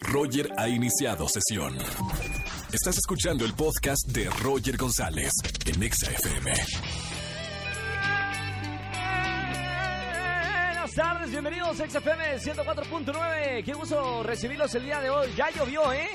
Roger 0.00 0.48
ha 0.58 0.68
iniciado 0.68 1.28
sesión. 1.28 1.76
Estás 2.72 2.98
escuchando 2.98 3.44
el 3.44 3.54
podcast 3.54 4.06
de 4.08 4.28
Roger 4.42 4.76
González 4.76 5.32
en 5.66 5.82
Exa 5.82 6.10
FM. 6.10 6.52
Buenas 10.92 10.94
tardes, 10.94 11.30
bienvenidos 11.30 11.80
a 11.80 11.88
XFM 11.88 12.38
104.9. 12.38 13.64
Qué 13.64 13.72
gusto 13.72 14.22
recibirlos 14.22 14.74
el 14.74 14.84
día 14.84 15.00
de 15.00 15.10
hoy. 15.10 15.28
Ya 15.36 15.50
llovió, 15.50 15.92
¿eh? 15.92 16.08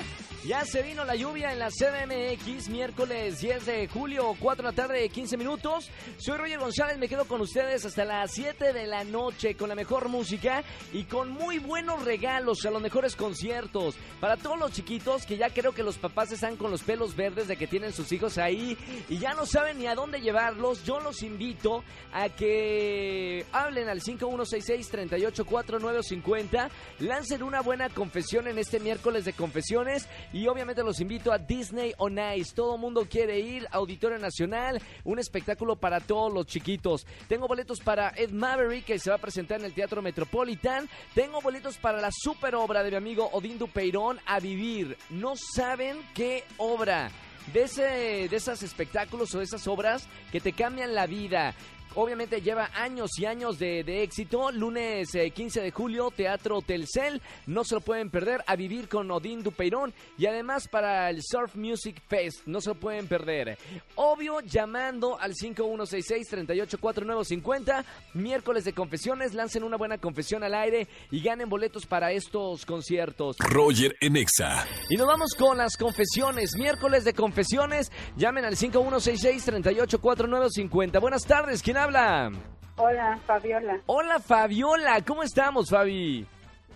Ya 0.44 0.64
se 0.64 0.82
vino 0.82 1.04
la 1.04 1.16
lluvia 1.16 1.52
en 1.52 1.58
la 1.58 1.68
CDMX, 1.68 2.68
miércoles 2.68 3.40
10 3.40 3.66
de 3.66 3.88
julio, 3.88 4.36
4 4.38 4.62
de 4.62 4.70
la 4.70 4.74
tarde, 4.74 5.08
15 5.08 5.36
minutos. 5.36 5.90
Soy 6.16 6.38
Roger 6.38 6.60
González, 6.60 6.96
me 6.96 7.08
quedo 7.08 7.24
con 7.24 7.40
ustedes 7.40 7.84
hasta 7.84 8.04
las 8.04 8.30
7 8.34 8.72
de 8.72 8.86
la 8.86 9.02
noche 9.02 9.56
con 9.56 9.68
la 9.68 9.74
mejor 9.74 10.08
música 10.08 10.62
y 10.92 11.02
con 11.04 11.30
muy 11.30 11.58
buenos 11.58 12.04
regalos 12.04 12.64
a 12.64 12.70
los 12.70 12.80
mejores 12.80 13.16
conciertos. 13.16 13.96
Para 14.20 14.36
todos 14.36 14.56
los 14.56 14.70
chiquitos 14.70 15.26
que 15.26 15.36
ya 15.36 15.50
creo 15.50 15.72
que 15.72 15.82
los 15.82 15.98
papás 15.98 16.30
están 16.30 16.56
con 16.56 16.70
los 16.70 16.84
pelos 16.84 17.16
verdes 17.16 17.48
de 17.48 17.56
que 17.56 17.66
tienen 17.66 17.92
sus 17.92 18.12
hijos 18.12 18.38
ahí 18.38 18.78
y 19.08 19.18
ya 19.18 19.34
no 19.34 19.44
saben 19.44 19.80
ni 19.80 19.88
a 19.88 19.96
dónde 19.96 20.20
llevarlos, 20.20 20.84
yo 20.84 21.00
los 21.00 21.24
invito 21.24 21.82
a 22.12 22.28
que 22.28 23.44
hablen 23.50 23.88
al 23.88 24.02
5166-384950, 24.02 26.70
lancen 27.00 27.42
una 27.42 27.60
buena 27.60 27.88
confesión 27.88 28.46
en 28.46 28.58
este 28.58 28.78
miércoles 28.78 29.24
de 29.24 29.32
confesiones 29.32 30.06
y 30.32 30.46
obviamente 30.46 30.82
los 30.82 31.00
invito 31.00 31.32
a 31.32 31.38
Disney 31.38 31.94
on 31.98 32.18
Ice. 32.36 32.54
Todo 32.54 32.76
mundo 32.76 33.06
quiere 33.08 33.38
ir, 33.40 33.66
Auditorio 33.70 34.18
Nacional, 34.18 34.80
un 35.04 35.18
espectáculo 35.18 35.76
para 35.76 36.00
todos 36.00 36.32
los 36.32 36.46
chiquitos. 36.46 37.06
Tengo 37.28 37.48
boletos 37.48 37.80
para 37.80 38.12
Ed 38.16 38.30
Maverick, 38.30 38.84
que 38.84 38.98
se 38.98 39.10
va 39.10 39.16
a 39.16 39.20
presentar 39.20 39.60
en 39.60 39.66
el 39.66 39.74
Teatro 39.74 40.02
Metropolitan. 40.02 40.88
Tengo 41.14 41.40
boletos 41.40 41.78
para 41.78 42.00
la 42.00 42.10
super 42.12 42.54
obra 42.54 42.82
de 42.82 42.90
mi 42.90 42.96
amigo 42.96 43.28
Odín 43.32 43.58
Dupeirón, 43.58 44.18
A 44.26 44.40
Vivir. 44.40 44.96
No 45.10 45.34
saben 45.36 45.98
qué 46.14 46.44
obra 46.56 47.10
de, 47.52 47.62
ese, 47.62 48.28
de 48.28 48.36
esos 48.36 48.62
espectáculos 48.62 49.34
o 49.34 49.38
de 49.38 49.44
esas 49.44 49.66
obras 49.66 50.06
que 50.30 50.40
te 50.40 50.52
cambian 50.52 50.94
la 50.94 51.06
vida. 51.06 51.54
Obviamente 51.94 52.40
lleva 52.40 52.70
años 52.74 53.10
y 53.18 53.26
años 53.26 53.58
de, 53.58 53.82
de 53.82 54.02
éxito. 54.02 54.52
Lunes 54.52 55.14
eh, 55.14 55.30
15 55.30 55.62
de 55.62 55.70
julio, 55.70 56.12
Teatro 56.14 56.60
Telcel. 56.60 57.22
No 57.46 57.64
se 57.64 57.74
lo 57.74 57.80
pueden 57.80 58.10
perder. 58.10 58.44
A 58.46 58.56
vivir 58.56 58.88
con 58.88 59.10
Odín 59.10 59.42
Dupeirón. 59.42 59.94
Y 60.18 60.26
además 60.26 60.68
para 60.68 61.08
el 61.10 61.22
Surf 61.22 61.56
Music 61.56 62.00
Fest. 62.06 62.46
No 62.46 62.60
se 62.60 62.68
lo 62.70 62.74
pueden 62.76 63.08
perder. 63.08 63.58
Obvio, 63.96 64.40
llamando 64.40 65.18
al 65.18 65.34
5166-384950. 65.34 67.84
Miércoles 68.14 68.64
de 68.64 68.72
confesiones. 68.74 69.34
Lancen 69.34 69.64
una 69.64 69.76
buena 69.76 69.98
confesión 69.98 70.44
al 70.44 70.54
aire 70.54 70.86
y 71.10 71.20
ganen 71.22 71.48
boletos 71.48 71.86
para 71.86 72.12
estos 72.12 72.64
conciertos. 72.66 73.36
Roger 73.38 73.96
en 74.00 74.16
Exa. 74.16 74.66
Y 74.90 74.96
nos 74.96 75.06
vamos 75.06 75.34
con 75.36 75.56
las 75.56 75.76
confesiones. 75.76 76.56
Miércoles 76.56 77.04
de 77.04 77.14
confesiones. 77.14 77.92
Llamen 78.16 78.44
al 78.44 78.56
5166-384950. 78.56 81.00
Buenas 81.00 81.24
tardes. 81.24 81.62
¿Quién 81.62 81.77
habla? 81.78 82.30
Hola, 82.76 83.18
Fabiola. 83.26 83.80
Hola 83.86 84.18
Fabiola. 84.20 85.02
¿Cómo 85.06 85.22
estamos, 85.22 85.70
Fabi? 85.70 86.26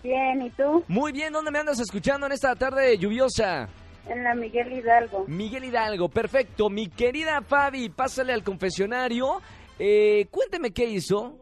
Bien, 0.03 0.43
¿y 0.43 0.51
tú? 0.51 0.85
Muy 0.89 1.13
bien. 1.13 1.33
¿Dónde 1.33 1.51
me 1.51 1.59
andas 1.61 1.79
escuchando 1.79 2.27
en 2.27 2.33
esta 2.33 2.55
tarde 2.57 2.99
lluviosa? 2.99 3.69
En 4.09 4.25
la 4.25 4.35
Miguel 4.35 4.73
Hidalgo. 4.73 5.25
Miguel 5.29 5.65
Hidalgo. 5.65 6.09
Perfecto. 6.09 6.69
Mi 6.71 6.89
querida 6.89 7.41
Fabi, 7.43 7.89
pásale 7.89 8.33
al 8.33 8.43
confesionario. 8.43 9.41
Eh, 9.79 10.27
cuénteme 10.31 10.73
qué 10.73 10.87
hizo. 10.87 11.37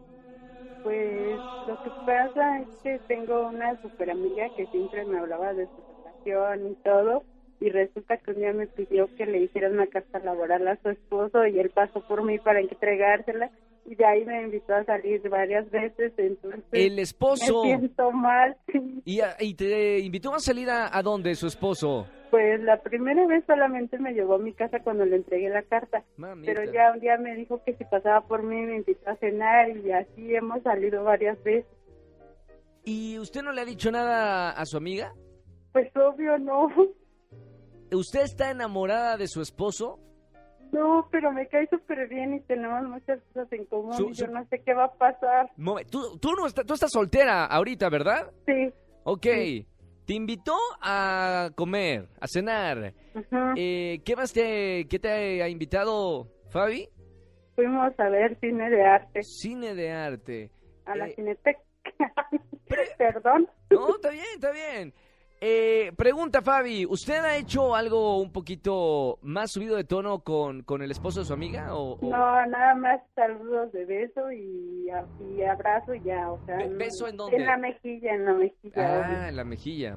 Pues 0.83 1.36
lo 1.67 1.83
que 1.83 1.91
pasa 2.06 2.58
es 2.61 2.69
que 2.83 2.98
tengo 3.08 3.48
una 3.48 3.80
super 3.83 4.11
amiga 4.11 4.47
que 4.56 4.67
siempre 4.67 5.05
me 5.05 5.19
hablaba 5.19 5.52
de 5.55 5.67
su 5.67 6.24
relación 6.27 6.72
y 6.72 6.74
todo. 6.83 7.22
Y 7.61 7.69
resulta 7.69 8.16
que 8.16 8.30
un 8.30 8.39
día 8.39 8.53
me 8.55 8.66
pidió 8.66 9.14
que 9.16 9.27
le 9.27 9.39
hiciera 9.39 9.69
una 9.69 9.86
carta 9.86 10.19
laboral 10.19 10.66
a 10.66 10.77
su 10.83 10.89
esposo 10.89 11.47
y 11.47 11.58
él 11.58 11.70
pasó 11.70 12.00
por 12.06 12.25
mí 12.25 12.39
para 12.39 12.61
entregársela. 12.61 13.51
Y 13.84 13.95
de 13.96 14.05
ahí 14.07 14.24
me 14.24 14.42
invitó 14.42 14.74
a 14.74 14.84
salir 14.84 15.20
varias 15.29 15.70
veces. 15.70 16.12
Entonces 16.17 16.62
El 16.73 16.98
esposo. 16.98 17.62
me 17.64 17.77
siento 17.79 18.12
mal. 18.12 18.57
¿Y, 19.05 19.20
y 19.40 19.55
te 19.55 19.98
invitó 19.98 20.34
a 20.34 20.40
salir 20.40 20.70
a, 20.70 20.96
a 20.96 21.02
dónde, 21.02 21.34
su 21.34 21.46
esposo? 21.46 22.07
Pues 22.30 22.61
la 22.62 22.80
primera 22.80 23.27
vez 23.27 23.45
solamente 23.46 23.98
me 23.98 24.13
llevó 24.14 24.34
a 24.34 24.39
mi 24.39 24.52
casa 24.52 24.79
cuando 24.80 25.05
le 25.05 25.17
entregué 25.17 25.48
la 25.51 25.63
carta. 25.63 26.05
Mamita. 26.17 26.52
Pero 26.52 26.73
ya 26.73 26.92
un 26.92 27.01
día 27.01 27.17
me 27.18 27.34
dijo 27.34 27.61
que 27.64 27.74
si 27.74 27.84
pasaba 27.84 28.20
por 28.23 28.42
mí 28.45 28.57
me 28.63 28.77
invitó 28.77 29.11
a 29.11 29.17
cenar 29.17 29.77
y 29.77 29.90
así 29.90 30.34
hemos 30.34 30.63
salido 30.63 31.02
varias 31.05 31.42
veces. 31.42 31.67
¿Y 32.84 33.18
usted 33.18 33.42
no 33.42 33.52
le 33.52 33.61
ha 33.61 33.64
dicho 33.64 33.90
nada 33.90 34.52
a 34.52 34.64
su 34.64 34.77
amiga? 34.77 35.13
Pues 35.73 35.95
obvio 35.96 36.39
no. 36.39 36.68
¿Usted 37.92 38.20
está 38.23 38.51
enamorada 38.51 39.17
de 39.17 39.27
su 39.28 39.40
esposo? 39.40 39.98
No, 40.73 41.08
pero 41.11 41.33
me 41.33 41.48
cae 41.48 41.67
súper 41.68 42.06
bien 42.08 42.34
y 42.34 42.40
tenemos 42.42 42.83
muchas 42.84 43.20
cosas 43.33 43.52
en 43.52 43.64
común 43.67 43.92
Su- 43.95 44.11
y 44.11 44.12
yo 44.14 44.27
su- 44.27 44.33
no 44.33 44.45
sé 44.48 44.62
qué 44.64 44.73
va 44.73 44.84
a 44.84 44.92
pasar. 44.95 45.51
Tú, 45.90 46.18
tú 46.20 46.33
no 46.39 46.46
estás, 46.46 46.64
tú 46.64 46.74
estás 46.74 46.90
soltera 46.92 47.45
ahorita, 47.46 47.89
¿verdad? 47.90 48.30
Sí. 48.46 48.73
Ok. 49.02 49.23
Te 50.06 50.14
invitó 50.14 50.56
a 50.80 51.51
comer, 51.56 52.08
a 52.20 52.27
cenar. 52.28 52.95
Ujú. 53.14 53.36
Eh, 53.56 54.01
¿Qué 54.05 54.14
más 54.17 54.33
te, 54.33 54.86
qué 54.89 54.98
te 55.01 55.42
ha 55.42 55.48
invitado, 55.48 56.28
Fabi? 56.51 56.89
Fuimos 57.57 57.92
a 57.98 58.08
ver 58.08 58.39
cine 58.40 58.70
de 58.70 58.84
arte 58.84 59.22
Cine 59.22 59.74
de 59.74 59.90
arte. 59.92 60.51
a 60.86 60.95
la 60.96 61.08
Eh, 61.08 61.14
Cineteca. 61.14 61.61
Perdón. 62.98 63.48
No, 63.70 63.95
está 63.96 64.11
bien, 64.11 64.24
está 64.34 64.51
bien. 64.52 64.95
Eh, 65.42 65.92
pregunta, 65.96 66.42
Fabi, 66.42 66.84
¿usted 66.84 67.17
ha 67.24 67.36
hecho 67.36 67.74
algo 67.74 68.20
un 68.20 68.30
poquito 68.30 69.18
más 69.23 69.51
subido 69.52 69.77
de 69.77 69.84
tono 69.84 70.20
con, 70.20 70.62
con 70.64 70.83
el 70.83 70.90
esposo 70.90 71.20
de 71.20 71.27
su 71.27 71.33
amiga? 71.33 71.74
O, 71.74 71.92
o- 71.95 71.98
No, 72.11 72.46
nada 72.46 72.74
más 72.74 73.01
saludos 73.14 73.73
de 73.73 73.86
beso 73.86 74.30
y, 74.33 74.90
abrazo 75.42 75.95
y 75.95 76.02
ya, 76.02 76.30
o 76.30 76.39
sea. 76.45 76.58
¿beso 76.77 77.08
en 77.08 77.17
dónde? 77.17 77.36
En 77.39 77.46
la 77.46 77.56
mejilla, 77.56 78.14
en 78.14 78.24
la 78.27 78.34
mejilla. 78.34 78.74
Ah, 78.77 79.06
obvio. 79.08 79.28
en 79.28 79.36
la 79.36 79.45
mejilla. 79.45 79.96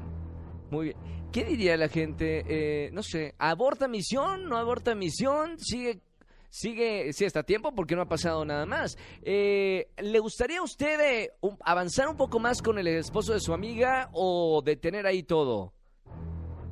Muy 0.72 0.86
bien. 0.86 0.98
¿Qué 1.34 1.44
diría 1.44 1.76
la 1.78 1.90
gente? 1.90 2.44
Eh, 2.48 2.90
no 2.94 3.04
sé, 3.04 3.34
¿aborta 3.38 3.88
misión? 3.90 4.46
¿No 4.48 4.56
aborta 4.58 4.96
misión? 4.96 5.58
¿Sigue, 5.60 6.00
sigue, 6.54 7.12
sí 7.14 7.26
está 7.26 7.40
a 7.40 7.44
tiempo 7.44 7.74
porque 7.74 7.96
no 7.96 8.04
ha 8.04 8.08
pasado 8.08 8.46
nada 8.46 8.66
más? 8.68 8.96
Eh, 9.24 9.90
¿Le 9.98 10.20
gustaría 10.20 10.60
a 10.60 10.64
usted 10.64 11.00
eh, 11.02 11.32
avanzar 11.62 12.08
un 12.08 12.16
poco 12.16 12.40
más 12.40 12.62
con 12.62 12.78
el 12.78 12.88
esposo 12.88 13.34
de 13.34 13.40
su 13.40 13.54
amiga 13.54 14.10
o 14.14 14.62
detener 14.64 15.08
ahí 15.08 15.24
todo? 15.24 15.74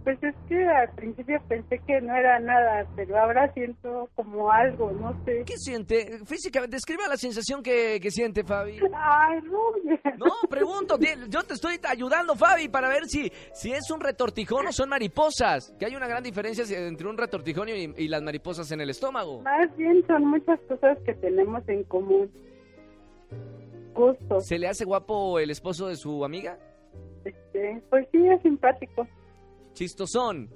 Pues 0.03 0.17
es 0.23 0.33
que 0.49 0.67
al 0.67 0.89
principio 0.95 1.39
pensé 1.47 1.79
que 1.85 2.01
no 2.01 2.15
era 2.15 2.39
nada, 2.39 2.87
pero 2.95 3.19
ahora 3.19 3.53
siento 3.53 4.09
como 4.15 4.51
algo, 4.51 4.91
no 4.91 5.13
sé. 5.25 5.43
¿Qué 5.45 5.57
siente? 5.57 6.19
Físicamente, 6.25 6.75
describa 6.75 7.07
la 7.07 7.17
sensación 7.17 7.61
que, 7.61 7.99
que 8.01 8.09
siente, 8.09 8.43
Fabi. 8.43 8.79
Ay, 8.95 9.39
Roger. 9.41 10.17
No, 10.17 10.31
pregunto, 10.49 10.97
yo 11.29 11.43
te 11.43 11.53
estoy 11.53 11.79
ayudando, 11.87 12.35
Fabi, 12.35 12.67
para 12.67 12.89
ver 12.89 13.05
si, 13.05 13.31
si 13.53 13.71
es 13.71 13.91
un 13.91 13.99
retortijón 13.99 14.65
o 14.67 14.71
son 14.71 14.89
mariposas. 14.89 15.71
Que 15.77 15.85
hay 15.85 15.95
una 15.95 16.07
gran 16.07 16.23
diferencia 16.23 16.65
entre 16.87 17.07
un 17.07 17.17
retortijón 17.17 17.69
y, 17.69 17.93
y 17.95 18.07
las 18.07 18.23
mariposas 18.23 18.71
en 18.71 18.81
el 18.81 18.89
estómago. 18.89 19.41
Más 19.41 19.75
bien 19.77 20.03
son 20.07 20.25
muchas 20.25 20.59
cosas 20.61 20.97
que 21.05 21.13
tenemos 21.13 21.61
en 21.69 21.83
común. 21.83 22.31
Gustos. 23.93 24.47
¿Se 24.47 24.57
le 24.57 24.67
hace 24.67 24.83
guapo 24.83 25.37
el 25.37 25.51
esposo 25.51 25.87
de 25.87 25.95
su 25.95 26.25
amiga? 26.25 26.57
Este, 27.23 27.83
pues 27.89 28.07
sí, 28.11 28.27
es 28.27 28.41
simpático. 28.41 29.07
Chistosón. 29.73 30.49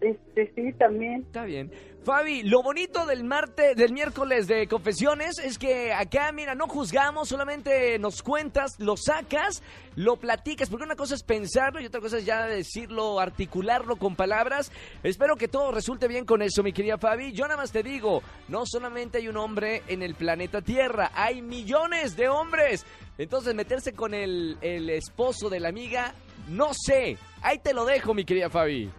Este, 0.00 0.50
sí, 0.54 0.72
también. 0.78 1.22
Está 1.26 1.44
bien. 1.44 1.70
Fabi, 2.02 2.42
lo 2.42 2.62
bonito 2.62 3.04
del 3.04 3.24
martes, 3.24 3.76
del 3.76 3.92
miércoles 3.92 4.46
de 4.46 4.66
confesiones 4.66 5.38
es 5.38 5.58
que 5.58 5.92
acá, 5.92 6.32
mira, 6.32 6.54
no 6.54 6.66
juzgamos, 6.66 7.28
solamente 7.28 7.98
nos 7.98 8.22
cuentas, 8.22 8.80
lo 8.80 8.96
sacas, 8.96 9.62
lo 9.96 10.16
platicas, 10.16 10.70
porque 10.70 10.86
una 10.86 10.96
cosa 10.96 11.14
es 11.14 11.22
pensarlo 11.22 11.78
y 11.78 11.84
otra 11.84 12.00
cosa 12.00 12.16
es 12.16 12.24
ya 12.24 12.46
decirlo, 12.46 13.20
articularlo 13.20 13.96
con 13.96 14.16
palabras. 14.16 14.72
Espero 15.02 15.36
que 15.36 15.48
todo 15.48 15.72
resulte 15.72 16.08
bien 16.08 16.24
con 16.24 16.40
eso, 16.40 16.62
mi 16.62 16.72
querida 16.72 16.96
Fabi. 16.96 17.32
Yo 17.32 17.44
nada 17.44 17.58
más 17.58 17.70
te 17.70 17.82
digo, 17.82 18.22
no 18.48 18.62
solamente 18.64 19.18
hay 19.18 19.28
un 19.28 19.36
hombre 19.36 19.82
en 19.86 20.02
el 20.02 20.14
planeta 20.14 20.62
Tierra, 20.62 21.10
hay 21.14 21.42
millones 21.42 22.16
de 22.16 22.30
hombres. 22.30 22.86
Entonces 23.18 23.54
meterse 23.54 23.92
con 23.92 24.14
el, 24.14 24.56
el 24.62 24.88
esposo 24.88 25.50
de 25.50 25.60
la 25.60 25.68
amiga, 25.68 26.14
no 26.48 26.70
sé. 26.74 27.16
Ahí 27.42 27.58
te 27.58 27.72
lo 27.72 27.84
dejo, 27.84 28.14
mi 28.14 28.24
querida 28.24 28.50
Fabi. 28.50 28.90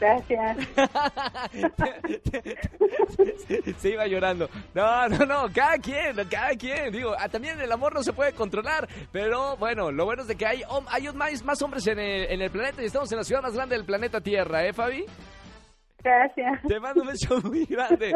Gracias. 0.00 0.56
se 3.78 3.90
iba 3.90 4.06
llorando. 4.06 4.48
No, 4.74 5.08
no, 5.08 5.24
no, 5.24 5.46
cada 5.54 5.78
quien, 5.78 6.16
cada 6.28 6.50
quien. 6.56 6.92
Digo, 6.92 7.14
ah, 7.18 7.28
también 7.28 7.60
el 7.60 7.72
amor 7.72 7.94
no 7.94 8.02
se 8.02 8.12
puede 8.12 8.32
controlar, 8.32 8.88
pero 9.12 9.56
bueno, 9.56 9.90
lo 9.92 10.04
bueno 10.04 10.22
es 10.22 10.28
de 10.28 10.36
que 10.36 10.46
hay, 10.46 10.62
hay 10.88 11.08
más, 11.14 11.42
más 11.44 11.62
hombres 11.62 11.86
en 11.86 11.98
el, 11.98 12.30
en 12.30 12.42
el 12.42 12.50
planeta 12.50 12.82
y 12.82 12.86
estamos 12.86 13.10
en 13.12 13.18
la 13.18 13.24
ciudad 13.24 13.42
más 13.42 13.54
grande 13.54 13.76
del 13.76 13.86
planeta 13.86 14.20
Tierra, 14.20 14.66
¿eh, 14.66 14.72
Fabi? 14.72 15.04
Gracias. 16.02 16.60
Te 16.68 16.78
mando 16.80 17.00
un 17.00 17.08
beso 17.08 17.40
muy 17.40 17.64
grande. 17.64 18.12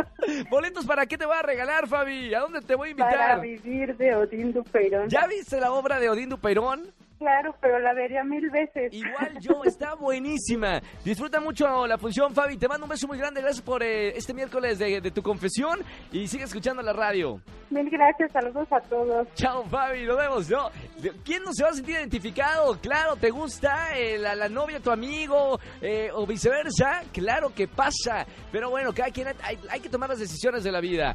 Boletos 0.51 0.85
para 0.85 1.07
qué 1.07 1.17
te 1.17 1.25
voy 1.25 1.37
a 1.39 1.43
regalar, 1.43 1.89
Fabi? 1.89 2.35
¿A 2.35 2.41
dónde 2.41 2.61
te 2.61 2.75
voy 2.75 2.91
a 2.91 2.97
Para 2.97 3.37
invitar? 3.37 3.41
vivir 3.41 3.97
de 3.97 4.15
Odín 4.15 4.53
Dupeirón. 4.53 5.09
¿Ya 5.09 5.27
viste 5.27 5.59
la 5.59 5.73
obra 5.73 5.99
de 5.99 6.11
Odín 6.11 6.29
Dupeirón? 6.29 6.93
Claro, 7.19 7.55
pero 7.61 7.79
la 7.79 7.93
vería 7.95 8.25
mil 8.25 8.51
veces. 8.51 8.93
Igual 8.93 9.39
yo, 9.41 9.63
está 9.65 9.95
buenísima. 9.95 10.81
Disfruta 11.05 11.41
mucho 11.41 11.87
la 11.87 11.99
función, 11.99 12.35
Fabi. 12.35 12.57
Te 12.57 12.69
mando 12.69 12.85
un 12.85 12.91
beso 12.91 13.07
muy 13.07 13.19
grande. 13.19 13.41
Gracias 13.41 13.63
por 13.63 13.83
eh, 13.83 14.17
este 14.17 14.35
miércoles 14.35 14.79
de, 14.79 15.01
de 15.01 15.11
tu 15.11 15.23
confesión 15.23 15.81
y 16.13 16.27
sigue 16.27 16.45
escuchando 16.45 16.83
la 16.83 16.93
radio. 16.93 17.41
Mil 17.71 17.91
gracias, 17.91 18.33
saludos 18.33 18.67
a 18.71 18.81
todos. 18.81 19.29
Chao, 19.35 19.65
Fabi, 19.65 20.05
nos 20.05 20.17
vemos, 20.17 20.49
¿no? 20.49 20.71
¿Quién 21.25 21.43
no 21.43 21.53
se 21.53 21.63
va 21.65 21.71
a 21.71 21.75
sentir 21.75 21.97
identificado? 21.97 22.79
Claro, 22.81 23.17
¿te 23.17 23.31
gusta 23.31 23.97
eh, 23.97 24.19
la, 24.19 24.35
la 24.35 24.49
novia, 24.49 24.81
tu 24.81 24.91
amigo 24.91 25.61
eh, 25.83 26.11
o 26.15 26.27
viceversa? 26.27 27.03
Claro 27.13 27.53
que 27.55 27.69
pasa. 27.69 28.27
Pero 28.51 28.71
bueno, 28.71 28.93
cada 28.95 29.11
quien 29.11 29.29
hay, 29.43 29.59
hay 29.71 29.81
que 29.81 29.89
tomar 29.89 30.09
las 30.09 30.19
decisiones 30.19 30.65
de 30.65 30.73
la 30.73 30.81
vida. 30.81 31.15